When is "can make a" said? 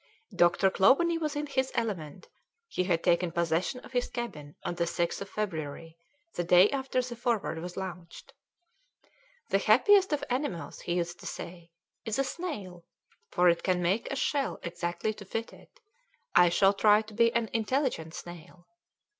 13.61-14.15